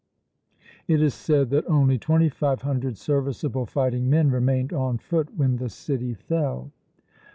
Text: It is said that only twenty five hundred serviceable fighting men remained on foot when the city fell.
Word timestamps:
It 0.87 0.99
is 0.99 1.13
said 1.13 1.51
that 1.51 1.69
only 1.69 1.99
twenty 1.99 2.27
five 2.27 2.63
hundred 2.63 2.97
serviceable 2.97 3.67
fighting 3.67 4.09
men 4.09 4.31
remained 4.31 4.73
on 4.73 4.97
foot 4.97 5.37
when 5.37 5.57
the 5.57 5.69
city 5.69 6.15
fell. 6.15 6.71